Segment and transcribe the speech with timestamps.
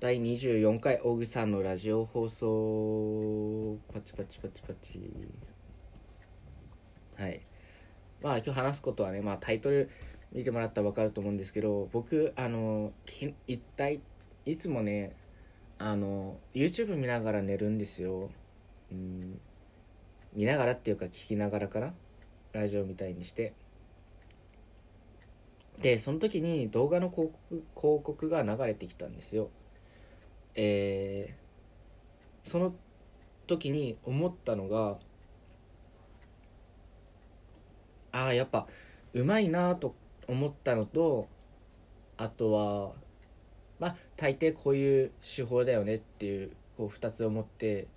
[0.00, 5.00] 第24回大口さんのラジオ放送パチパチパチパチ。
[7.16, 7.40] はい。
[8.20, 9.88] まあ今日話すことはね、まあ、タイトル
[10.32, 12.92] 見てもらったら分かると思うんですけど僕あの
[13.46, 14.00] 一体
[14.44, 15.16] いつもね
[15.78, 18.30] あの YouTube 見ながら寝るんですよ、
[18.90, 19.40] うん、
[20.34, 21.94] 見ながらっていうか聞きながらかな？
[22.52, 23.54] ラジオみたいにして。
[25.80, 29.50] でその時に動画の広告広告が流れてきたんですよ。
[30.54, 32.74] えー、その
[33.46, 34.98] 時に思ったのが
[38.12, 38.66] ああやっぱ
[39.12, 39.94] うまいなと
[40.28, 41.28] 思ったのと
[42.16, 42.92] あとは
[43.78, 47.88] まあ大抵こういう手法だよねっていうこう2つを思って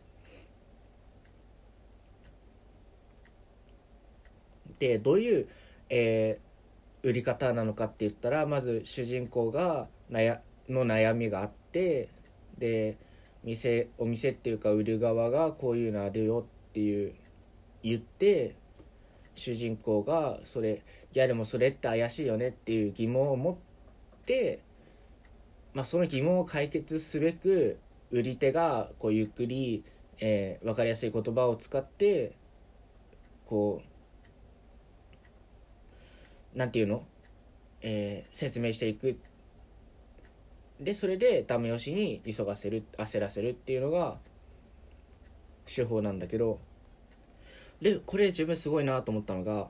[4.80, 5.48] でどういう、
[5.90, 12.10] えー、売り方なのかって言ったらまず主人公が悩の悩みがあって
[12.58, 12.98] で
[13.44, 17.14] 店お店っていうか売る側がこういうのあるよっていう
[17.84, 18.55] 言って
[19.36, 20.82] 主人公がそれ
[21.14, 23.55] いやでもそれって怪しいよねっていう疑問を持っ
[24.26, 24.62] て、
[25.74, 27.80] まあ、その疑問を解決すべく
[28.12, 29.84] 売り手がこうゆっくり、
[30.20, 32.34] えー、分かりやすい言葉を使って
[33.46, 33.82] こ
[36.55, 37.04] うなんていうの、
[37.82, 39.20] えー、説明していく
[40.80, 44.18] でそれでダメ押しに急がせる焦らせるっていうのが
[45.66, 46.60] 手法なんだけど
[47.82, 49.68] でこれ自分すごいなと思ったのが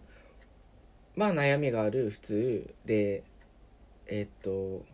[1.16, 3.24] まあ悩みがある普通で
[4.08, 4.86] えっと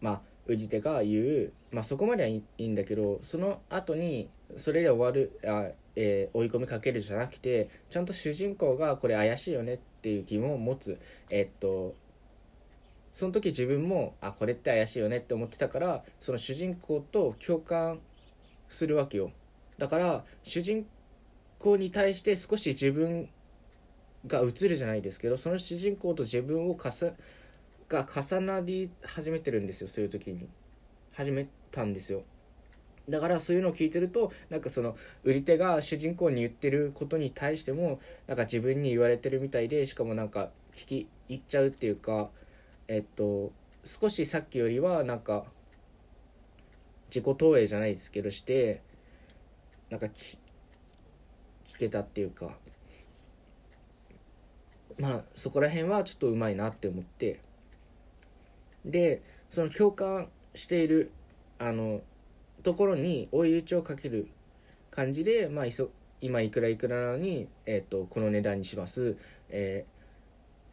[0.00, 10.98] まあ売り手が言う、まあ、そこまではいいんだけどその後にそれで終わるあ、えー、追い込みかけるじゃなくてちゃんと主人公がこれ怪しいよねっていう疑問を持つ。
[11.28, 11.94] えっと
[13.12, 18.00] その時自分もあこれって怪しいよねって思ってたからその主人公と共感
[18.68, 19.32] するわけよ。
[19.78, 20.86] だから主人
[21.58, 23.28] 公に対して少し自分
[24.26, 27.12] が映るじゃないですけどその主人公と自分をかさ
[27.88, 30.48] が重なり始めてるんですよそういう時に。
[31.18, 32.22] 始めたんですよ。
[33.08, 37.98] だからそういうのを聞いてるとなんかその売り手が主人公に言ってることに対しても
[38.28, 42.28] なんか自分に言われてるみたいでしかもなんか聞き入っちゃうっていうか
[42.88, 43.52] えっと
[43.84, 45.44] 少しさっきよりはなんか
[47.08, 48.82] 自己投影じゃないですけどして
[49.90, 50.38] なんか聞
[51.78, 52.50] けたっていうか
[54.98, 57.40] まあそこら辺はちょっとうまいなって思って。
[58.84, 61.10] でその共感している
[61.58, 62.00] あの
[62.62, 64.28] ところに追い打ちをかける
[64.90, 65.90] 感じで、まあ、いそ
[66.20, 69.16] 今いくらいくらなのに、えーと、この値段にします、
[69.50, 69.97] えー、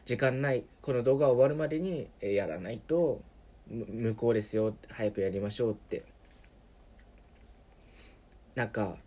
[0.05, 3.21] 時間ないこの動画終わるまでに、やらないと
[3.67, 6.03] 無効ですよ早くやりましょうって。
[8.53, 8.97] なんか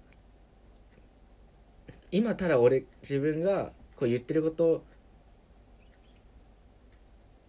[2.11, 4.83] 今ただ俺自分がこう言ってること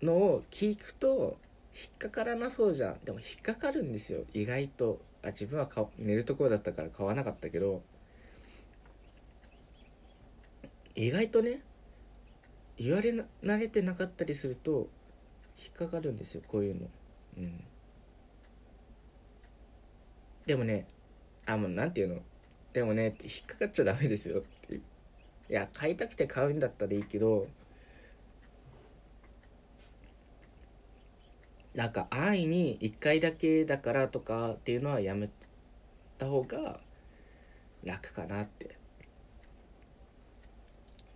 [0.02, 1.38] のを聞くと
[1.76, 3.00] 引っかからなそうじゃん。
[3.04, 4.26] でも引っかかるんですよ。
[4.34, 5.00] 意外と。
[5.24, 7.82] あ自分は寝るところだったから買わなかったけど。
[10.96, 11.62] 意外とね
[12.80, 14.88] 言われ慣れてなかったりすると
[15.58, 16.88] 引っかかるんですよこういうの。
[17.38, 17.64] うん。
[20.46, 20.88] でもね
[21.46, 22.22] あもうなんていうの？
[22.72, 24.40] でもねって引っかかっちゃダメですよ。
[24.40, 24.82] っていう
[25.50, 27.48] いや買いたくて買うんだったらいいけど
[31.76, 35.30] なんか安易に1回だけだからとかっていうのはやめ
[36.18, 36.80] た方が
[37.84, 38.78] 楽かなって。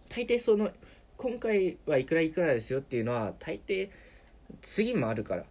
[0.09, 0.69] 大抵その
[1.23, 3.89] 今回はいくらいくらですよっていうのは大抵
[4.61, 5.45] 次もあるから。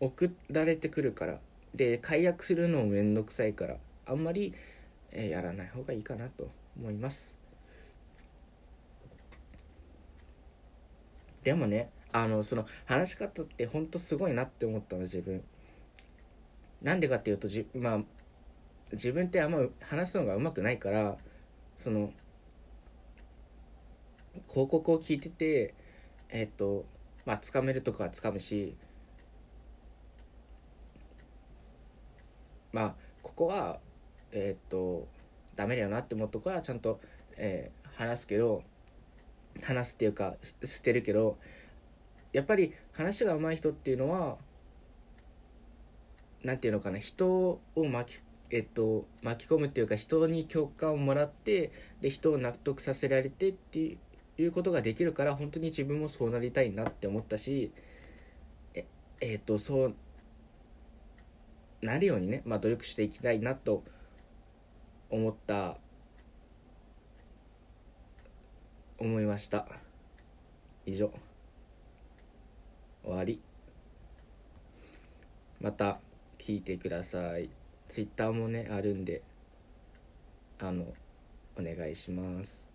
[0.00, 1.38] 送られてくるから。
[1.72, 3.76] で解約するのもめんどくさいから。
[4.06, 4.52] あんまり、
[5.12, 7.32] えー、やらない方がいいかなと思います。
[11.44, 15.44] でもねあのその話し方ってほんとすごいなって思ったの自分。
[16.82, 18.00] なんでかっていうとじまあ
[18.90, 21.16] 自分ってあんま話すのがうまくないから
[21.76, 22.12] その
[24.54, 25.74] 広告を聞いてて
[26.28, 26.84] えっ、と
[27.26, 28.76] まあつかめるとこはつかむし
[32.72, 33.80] まあここは
[34.30, 35.08] えっ、と
[35.56, 37.00] ダメだよなって思うとこはちゃんと、
[37.36, 38.62] えー、話すけど
[39.62, 41.36] 話すっていうか捨てるけど
[42.32, 44.36] やっぱり話が上手い人っていうのは
[46.44, 53.96] 何て言うのかな人を巻き,、えっと、巻き込むっていうか人に共感をもらってで人を納得させられてって
[54.38, 57.72] いうことができるから本当に自分もそうなりたいなって思ったし
[58.74, 58.84] え
[59.20, 59.94] えっとそう
[61.82, 63.84] なるようにね、まあ、努力していきたいなと
[65.10, 65.76] 思った
[68.98, 69.66] 思いました。
[70.86, 71.12] 以上。
[73.02, 73.40] 終わり。
[75.60, 76.00] また
[76.38, 77.50] 聞いてください。
[77.88, 79.22] ツイッターもねあるんで
[80.58, 80.86] あの
[81.58, 82.73] お願いします。